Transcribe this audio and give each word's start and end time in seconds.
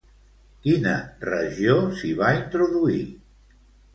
Quina 0.61 0.93
regió 1.29 1.75
s'hi 1.99 2.13
va 2.21 2.31
introduir? 2.39 3.03